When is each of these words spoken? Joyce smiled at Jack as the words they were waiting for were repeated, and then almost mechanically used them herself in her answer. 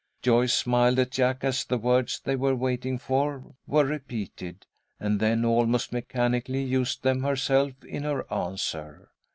Joyce 0.23 0.55
smiled 0.55 0.97
at 0.97 1.11
Jack 1.11 1.43
as 1.43 1.63
the 1.63 1.77
words 1.77 2.19
they 2.23 2.35
were 2.35 2.55
waiting 2.55 2.97
for 2.97 3.53
were 3.67 3.85
repeated, 3.85 4.65
and 4.99 5.19
then 5.19 5.45
almost 5.45 5.93
mechanically 5.93 6.63
used 6.63 7.03
them 7.03 7.21
herself 7.21 7.73
in 7.85 8.01
her 8.01 8.25
answer. 8.33 9.11